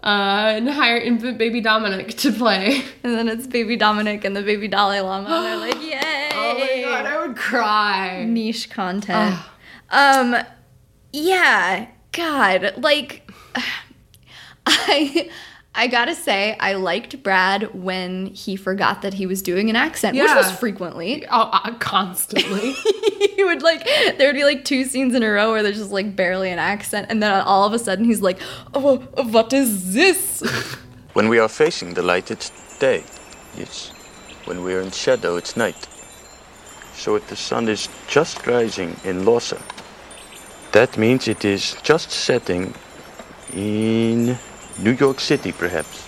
[0.05, 2.85] uh, and hire infant baby Dominic to play.
[3.03, 5.29] And then it's baby Dominic and the baby Dalai Lama.
[5.29, 6.30] And they're like, yay.
[7.07, 8.25] Oh I would cry.
[8.25, 9.39] niche content.
[9.91, 10.37] Um,
[11.13, 13.29] yeah, God, like,
[14.67, 15.31] I,
[15.75, 20.17] I gotta say, I liked Brad when he forgot that he was doing an accent,
[20.17, 21.27] which was frequently.
[21.31, 22.73] Oh, uh, constantly.
[23.37, 23.85] he would like,
[24.19, 26.59] there would be like two scenes in a row where there's just like barely an
[26.59, 28.39] accent, and then all of a sudden he's like,
[28.75, 28.99] oh,
[29.31, 30.41] what is this?
[31.15, 33.03] When we are facing the light, it's day.
[33.57, 33.91] Yes.
[34.45, 35.89] When we are in shadow, it's night.
[37.01, 39.59] So if the sun is just rising in Lhasa,
[40.73, 42.75] that means it is just setting
[43.55, 44.37] in
[44.79, 46.07] New York City, perhaps.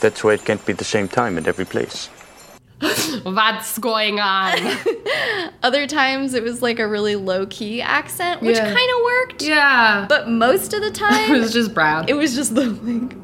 [0.00, 2.08] That's why it can't be the same time in every place.
[3.22, 4.52] What's going on?
[5.62, 8.74] Other times it was like a really low key accent, which Yeah.
[8.74, 9.42] kind of worked.
[9.42, 12.10] yeah, But most of the time, it was just Brad.
[12.10, 13.16] it was just the like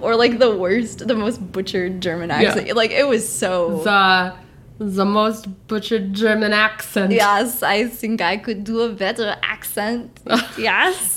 [0.00, 4.32] or like the worst the most butchered german accent like it was so the
[4.78, 7.12] the most butchered German accent.
[7.12, 10.20] yes i think i could do a better accent
[10.58, 11.16] yes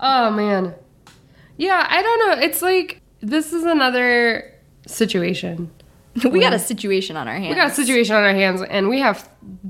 [0.00, 0.74] oh man.
[1.56, 2.44] Yeah, I don't know.
[2.44, 4.52] It's like this is another
[4.86, 5.70] situation.
[6.30, 8.88] we got a situation on our hands We got a situation on our hands, and
[8.88, 9.28] we have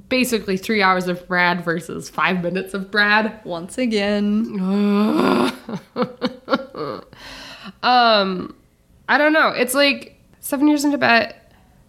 [0.09, 3.41] basically three hours of Brad versus five minutes of Brad.
[3.45, 4.59] once again
[7.83, 8.55] um,
[9.09, 9.49] I don't know.
[9.49, 11.44] It's like seven years in Tibet.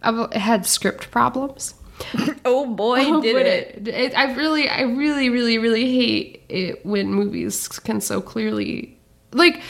[0.05, 1.75] I've had script problems.
[2.45, 3.87] oh boy oh, did Would it.
[3.87, 8.97] it, I really, I really, really, really hate it when movies can so clearly,
[9.31, 9.61] like,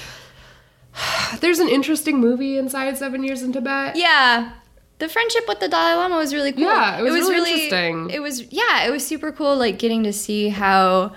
[1.39, 3.95] there's an interesting movie inside Seven Years in Tibet.
[3.95, 4.53] yeah
[4.99, 6.63] the friendship with the Dalai Lama was really cool.
[6.63, 8.09] Yeah, it was really interesting.
[8.11, 9.55] It was yeah, it was super cool.
[9.57, 11.13] Like getting to see how,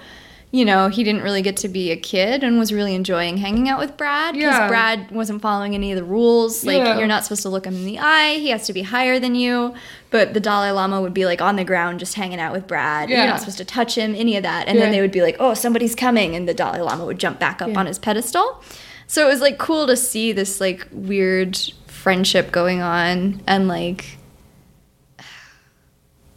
[0.50, 3.68] you know, he didn't really get to be a kid and was really enjoying hanging
[3.68, 4.68] out with Brad because Yeah.
[4.68, 6.64] Brad wasn't following any of the rules.
[6.64, 6.96] Like Yeah.
[6.98, 8.36] you're not supposed to look him in the eye.
[8.38, 9.74] He has to be higher than you.
[10.10, 13.10] But the Dalai Lama would be like on the ground just hanging out with Brad.
[13.10, 13.18] Yeah.
[13.18, 14.68] You're not supposed to touch him, any of that.
[14.68, 17.38] And then they would be like, "Oh, somebody's coming," and the Dalai Lama would jump
[17.38, 18.62] back up on his pedestal.
[19.06, 24.17] So it was like cool to see this like weird friendship going on and like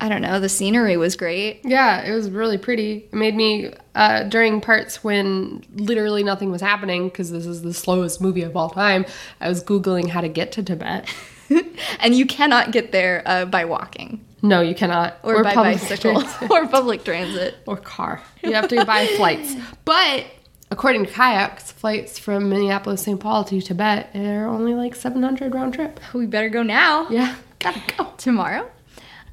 [0.01, 1.61] I don't know, the scenery was great.
[1.63, 3.07] Yeah, it was really pretty.
[3.11, 7.73] It made me uh, during parts when literally nothing was happening because this is the
[7.73, 9.05] slowest movie of all time.
[9.39, 11.07] I was googling how to get to Tibet.
[11.99, 15.17] And you cannot get there uh, by walking No, you cannot.
[15.21, 17.55] or, by public bicycle or public transit.
[17.67, 18.21] or car.
[18.41, 19.53] You have to buy flights.
[19.83, 20.25] But
[20.71, 23.19] according to kayaks, flights from Minneapolis, St.
[23.19, 25.99] Paul to Tibet are only like 700 round trip.
[26.13, 27.09] We better go now.
[27.09, 28.13] Yeah, gotta go.
[28.17, 28.69] Tomorrow.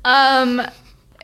[0.05, 0.63] Um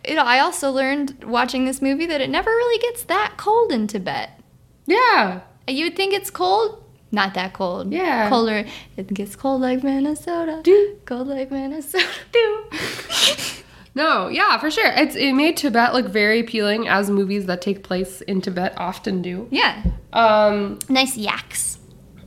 [0.07, 3.73] you know, I also learned watching this movie that it never really gets that cold
[3.73, 4.39] in Tibet.
[4.87, 5.41] Yeah.
[5.67, 7.91] You would think it's cold, not that cold.
[7.91, 8.29] Yeah.
[8.29, 8.67] Colder.
[8.99, 10.61] It gets cold like Minnesota.
[10.63, 10.99] Do.
[11.07, 12.07] Cold like Minnesota.
[12.33, 12.65] Do.
[13.97, 14.91] No, yeah, for sure.
[14.97, 19.23] It's it made Tibet look very appealing as movies that take place in Tibet often
[19.23, 19.47] do.
[19.53, 19.85] yeah.
[20.13, 21.79] Um, Nice yaks.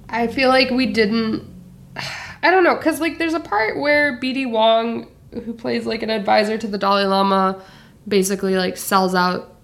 [0.07, 1.43] I feel like we didn't.
[2.41, 6.09] I don't know, because like there's a part where BD Wong, who plays like an
[6.09, 7.61] advisor to the Dalai Lama,
[8.07, 9.55] basically like sells out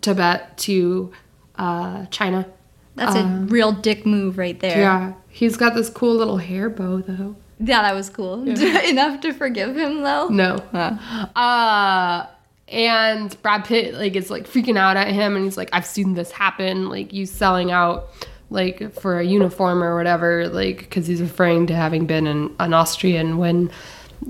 [0.00, 1.12] Tibet to
[1.56, 2.46] uh, China.
[2.94, 4.78] That's a real dick move right there.
[4.78, 7.36] Yeah, he's got this cool little hair bow though.
[7.58, 8.46] Yeah, that was cool.
[8.88, 10.28] Enough to forgive him though.
[10.28, 10.58] No.
[10.72, 10.96] Huh.
[11.38, 12.26] Uh
[12.68, 16.14] and Brad Pitt like is like freaking out at him and he's like I've seen
[16.14, 18.08] this happen like you selling out
[18.50, 22.74] like for a uniform or whatever like cuz he's referring to having been an, an
[22.74, 23.70] Austrian when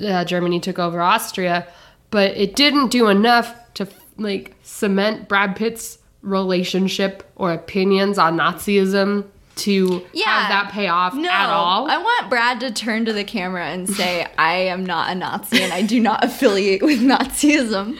[0.04, 1.66] uh, Germany took over Austria
[2.10, 9.24] but it didn't do enough to like cement Brad Pitt's relationship or opinions on Nazism
[9.56, 10.24] to Yeah.
[10.26, 11.90] have that pay off No, at all.
[11.90, 15.62] I want Brad to turn to the camera and say, "I am not a Nazi
[15.62, 17.96] and I do not affiliate with Nazism,"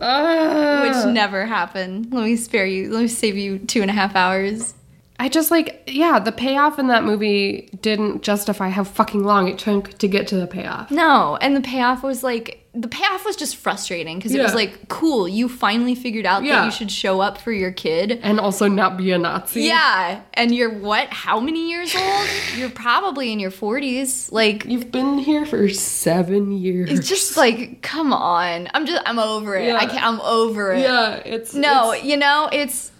[0.00, 2.12] Uh, which never happened.
[2.12, 2.90] Let me spare you.
[2.92, 4.74] Let me save you two and a half hours.
[5.20, 9.58] I just like, yeah, the payoff in that movie didn't justify how fucking long it
[9.58, 10.92] took to get to the payoff.
[10.92, 14.86] No, and the payoff was like the payoff was just frustrating because it was like,
[14.88, 18.20] cool, you finally figured out that you should show up for your kid.
[18.22, 19.62] And also not be a Nazi.
[19.62, 21.08] Yeah, and you're what?
[21.08, 22.28] How many years old?
[22.56, 24.30] You're probably in your 40s.
[24.30, 26.90] Like You've been here for seven years.
[26.90, 28.68] it's just like, come on.
[28.72, 29.74] I'm just I'm over it.
[29.74, 29.86] I Yeah.
[29.88, 30.82] can't I'm over it.
[30.82, 32.92] yeah, it's No, it's- you know, it's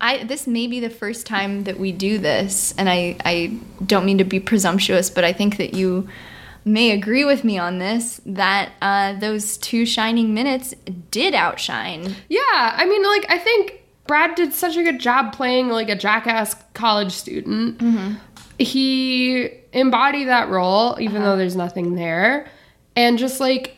[0.00, 4.04] I this may be the first time that we do this and I I don't
[4.04, 6.08] mean to be presumptuous, but I think that you
[6.64, 10.74] may agree with me on this that uh, those two shining minutes
[11.10, 12.14] did outshine.
[12.28, 12.40] yeah.
[12.76, 16.56] I mean, like, I think Brad did such a good job playing like a jackass
[16.74, 17.78] college student.
[17.78, 18.14] Mm-hmm.
[18.58, 21.24] He embodied that role, even Uh-huh.
[21.32, 22.48] though there's nothing there,
[22.96, 23.75] and just like.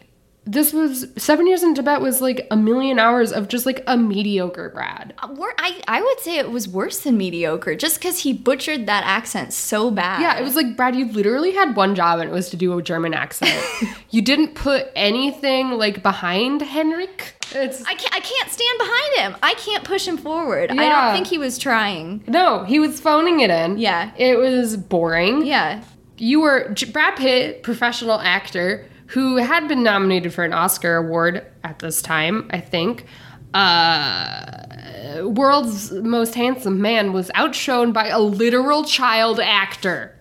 [0.50, 3.98] This was seven years in Tibet was like a million hours of just like a
[3.98, 5.12] mediocre Brad.
[5.18, 9.04] Uh, I, I would say it was worse than mediocre just because he butchered that
[9.04, 10.22] accent so bad.
[10.22, 12.78] Yeah, it was like Brad, you literally had one job and it was to do
[12.78, 13.62] a German accent.
[14.10, 17.34] you didn't put anything like behind Henrik.
[17.54, 19.36] It's I can't, I can't stand behind him.
[19.42, 20.70] I can't push him forward.
[20.70, 22.24] I don't think he was trying.
[22.26, 23.76] no, he was phoning it in.
[23.76, 24.12] Yeah.
[24.16, 25.44] It was boring.
[25.44, 25.84] Yeah.
[26.16, 31.78] You were Brad Pitt, professional actor who had been nominated for an Oscar award at
[31.78, 33.06] this time, I think.
[33.54, 40.14] Uh, world's most handsome man was outshone by a literal child actor.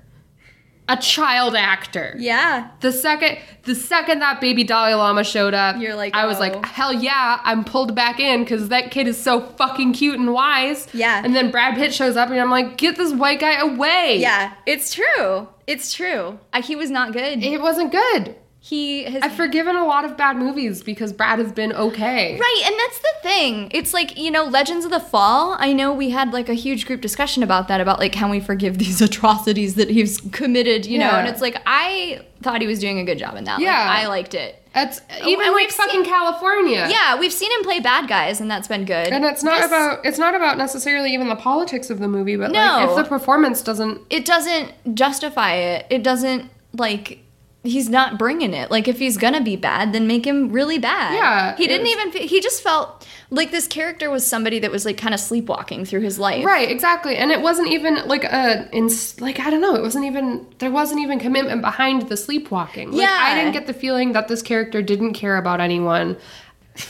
[0.89, 2.15] A child actor.
[2.17, 2.69] Yeah.
[2.79, 6.39] The second the second that baby Dalai Lama showed up, You're like, I was oh.
[6.39, 10.31] like, hell yeah, I'm pulled back in because that kid is so fucking cute and
[10.31, 10.87] wise.
[10.93, 11.21] Yeah.
[11.21, 14.19] And then Brad Pitt shows up and I'm like, get this white guy away.
[14.19, 14.53] Yeah.
[14.65, 15.49] It's true.
[15.67, 16.39] It's true.
[16.53, 17.43] Uh, he was not good.
[17.43, 18.37] It wasn't good.
[18.69, 22.37] He has I've forgiven a lot of bad movies because Brad has been okay.
[22.37, 23.69] Right, and that's the thing.
[23.71, 26.85] It's like, you know, Legends of the Fall, I know we had like a huge
[26.85, 30.99] group discussion about that, about like can we forgive these atrocities that he's committed, you
[30.99, 31.11] know?
[31.11, 33.53] And it's like, I thought he was doing a good job in that.
[33.59, 33.87] Like, Yeah.
[33.89, 34.61] I liked it.
[34.75, 36.91] It's even and like fucking seen- Kalifornia.
[36.91, 39.07] Yeah, we've seen him play bad guys, and that's been good.
[39.07, 42.35] And it's not This- about it's not about necessarily even the politics of the movie,
[42.35, 42.59] but No.
[42.59, 45.87] like if the performance doesn't It doesn't justify it.
[45.89, 47.19] It doesn't, like,
[47.67, 48.71] he's not bringing it.
[48.71, 51.13] Like, if he's gonna be bad, then make him really bad.
[51.15, 54.85] Yeah, He didn't was- even, he just felt like this character was somebody that was
[54.85, 56.45] like kind of sleepwalking through his life.
[56.45, 57.17] Right, exactly.
[57.17, 60.71] And it wasn't even like a in like I don't know, it wasn't even there
[60.71, 62.91] wasn't even commitment behind the sleepwalking.
[62.91, 66.17] Like I didn't get the feeling that this character didn't care about anyone.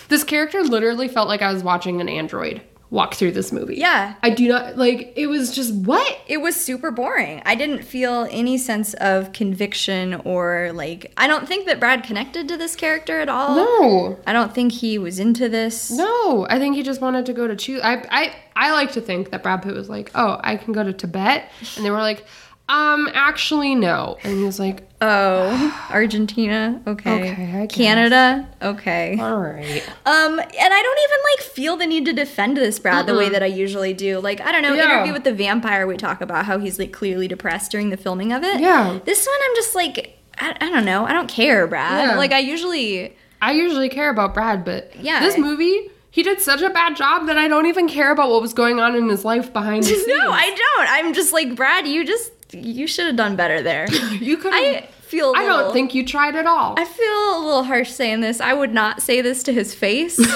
[0.09, 3.75] This character literally felt like I was watching an android walk through this movie.
[3.75, 4.15] Yeah.
[4.23, 6.21] I do not like it was just what?
[6.27, 7.41] it was super boring.
[7.45, 12.47] I didn't feel any sense of conviction or like I don't think that Brad connected
[12.47, 13.55] to this character at all.
[13.55, 14.19] No.
[14.25, 15.91] I don't think he was into this.
[15.91, 17.81] No, I think he just wanted to go to choose.
[17.83, 20.83] I, I, I like to think that Brad Pitt was like, "Oh, I can go
[20.83, 22.25] to Tibet," and they were like,
[22.69, 26.81] "Um, actually, no." And he was like, Oh, Argentina.
[26.87, 27.31] Okay.
[27.31, 27.67] Okay, I.
[27.67, 28.47] Canada.
[28.61, 29.17] Okay.
[29.19, 33.05] "All right." Um, and I don't even like feel the need to defend this Brad
[33.05, 34.19] the way that I usually do.
[34.19, 34.85] Like, I don't know, Yeah.
[34.95, 38.33] interview with the vampire, we talk about how he's like clearly depressed during the filming
[38.33, 38.59] of it.
[38.59, 38.99] Yeah.
[39.05, 41.05] This one, I'm just like, I, I don't know.
[41.05, 42.09] I don't care, Brad.
[42.09, 42.17] Yeah.
[42.17, 43.15] Like, I usually.
[43.39, 45.19] I usually care about Brad, but Yeah.
[45.19, 48.41] this movie, he did such a bad job that I don't even care about what
[48.41, 50.07] was going on in his life behind the scenes.
[50.07, 50.89] No, I don't.
[50.89, 52.31] I'm just like, Brad, you just.
[52.51, 53.87] You should have done better there.
[54.13, 54.53] you could.
[54.53, 55.33] I feel.
[55.35, 56.75] I I don't think you tried at all.
[56.77, 58.39] I feel a little harsh saying this.
[58.39, 60.17] I would not say this to his face.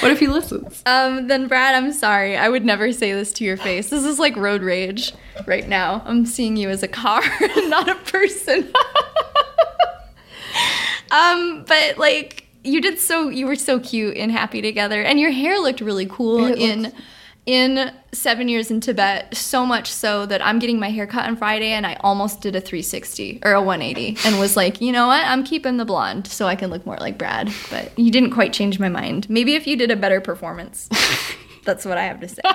[0.00, 0.82] what if he listens?
[0.86, 2.36] um, then Brad, I'm sorry.
[2.36, 3.90] I would never say this to your face.
[3.90, 5.12] This is like road rage
[5.46, 6.02] right now.
[6.06, 7.22] I'm seeing you as a car,
[7.68, 8.72] not a person.
[11.10, 15.30] um, but like you did so you were so cute and happy together and your
[15.30, 16.96] hair looked really cool It in looked-
[17.46, 21.36] in seven years in Tibet, so much so that I'm getting my hair cut on
[21.36, 25.06] Friday and I almost did a 360 or a 180 and was like, you know
[25.06, 25.24] what?
[25.24, 27.52] I'm keeping the blonde so I can look more like Brad.
[27.70, 29.30] But you didn't quite change my mind.
[29.30, 30.88] Maybe if you did a better performance.
[31.64, 32.42] That's what I have to say.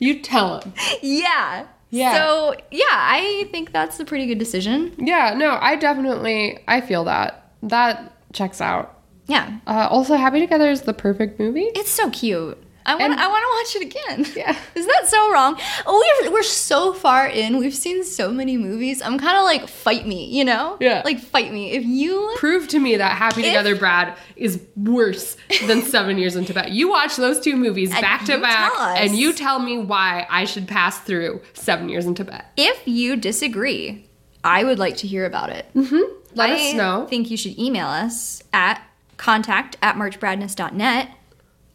[0.00, 0.72] You tell him.
[1.02, 1.66] yeah.
[1.90, 2.14] Yeah.
[2.14, 4.94] So, yeah, I think that's a pretty good decision.
[4.98, 7.50] Yeah, no, I definitely I feel that.
[7.62, 9.00] That checks out.
[9.26, 9.58] Yeah.
[9.66, 11.64] Uh, also, Happy Together is the perfect movie.
[11.74, 12.62] It's so cute.
[12.88, 13.18] I want.
[13.18, 14.26] I want to watch it again.
[14.38, 14.56] Yeah.
[14.74, 15.58] Is that so wrong?
[15.86, 17.58] Oh, we're we're so far in.
[17.58, 19.02] We've seen so many movies.
[19.02, 20.76] I'm kind of like, fight me, you know?
[20.80, 21.02] Yeah.
[21.04, 22.34] Like, fight me if you.
[22.38, 25.36] Prove to me that Happy If- Together Brad is worse
[25.66, 26.70] than Seven Years in Tibet.
[26.70, 30.66] You watch those two movies back to back, and you tell me why I should
[30.68, 32.46] pass through Seven Years in Tibet.
[32.56, 34.06] If you disagree,
[34.44, 35.66] I would like to hear about it.
[35.74, 36.02] Mhm.
[36.34, 37.02] Let I us know.
[37.04, 38.80] I think you should email us at
[39.16, 41.10] contact at marchbradness.net.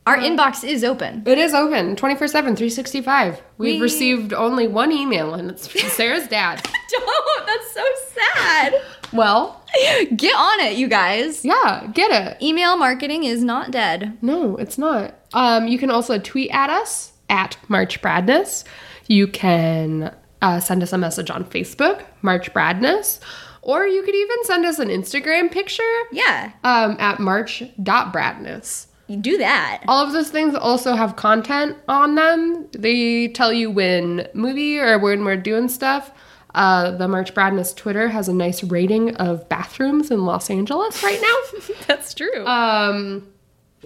[0.05, 1.23] Our inbox is open.
[1.25, 3.41] It is open 24 7, 365.
[3.57, 6.61] We've We- received only one email, and it's from Sarah's dad.
[6.91, 7.45] Don't.
[7.45, 7.83] That's so
[8.35, 8.75] sad.
[9.13, 9.61] Well,
[10.15, 11.43] Get on it, you guys.
[11.45, 12.41] yeah, get it.
[12.43, 14.17] Email marketing is not dead.
[14.21, 15.15] No, it's not.
[15.33, 18.63] Um, you can also tweet at us at March Bradness.
[19.07, 23.19] You can uh, send us a message on Facebook, March Bradness,
[23.63, 28.87] or you could even send us an Instagram picture Yeah, um, at march.bradness.
[29.07, 29.83] you do that.
[29.87, 32.67] All of those things also have content on them.
[32.71, 36.11] They tell you when movie or when we're doing stuff.
[36.55, 41.19] Uh, the March Bradness Twitter has a nice rating of bathrooms in Los Angeles right
[41.19, 41.75] now.
[41.87, 42.45] That's true.
[42.45, 43.27] Um,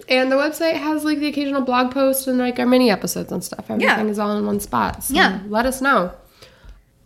[0.08, 3.42] and the website has like the occasional blog post and like our mini episodes and
[3.42, 3.64] stuff.
[3.70, 4.04] Everything Yeah.
[4.04, 5.02] is all in one spot.
[5.02, 5.40] So Yeah.
[5.48, 6.12] let us know.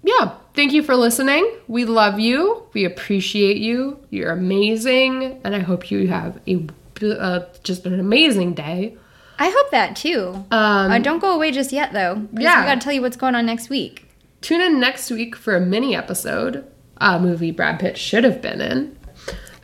[0.02, 0.32] Yeah.
[0.54, 1.48] Thank you for listening.
[1.68, 2.64] We love you.
[2.74, 3.98] We appreciate you.
[4.10, 5.40] You're amazing.
[5.44, 6.66] And I hope you have a
[7.02, 8.96] uh, just an amazing day.
[9.38, 10.28] I hope that too.
[10.50, 12.26] Um, uh, don't go away just yet, though.
[12.32, 12.60] Yeah.
[12.60, 14.08] we got to tell you what's going on next week.
[14.40, 16.64] Tune in next week for a mini episode,
[16.98, 18.98] a movie Brad Pitt should have been in.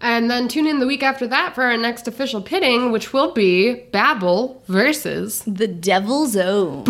[0.01, 3.33] And then tune in the week after that for our next official pitting, which will
[3.33, 6.85] be Babel versus The Devil's Own.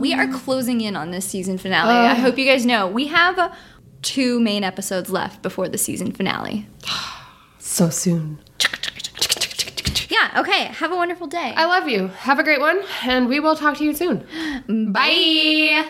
[0.00, 1.94] we are closing in on this season finale.
[1.94, 3.56] I hope you guys know we have
[4.02, 6.66] two main episodes left before the season finale.
[7.60, 8.40] so soon.
[10.12, 10.40] Yeah.
[10.42, 10.64] Okay.
[10.80, 11.54] Have a wonderful day.
[11.56, 12.08] I love you.
[12.28, 14.26] Have a great one, and we will talk to you soon.
[14.92, 15.88] Bye.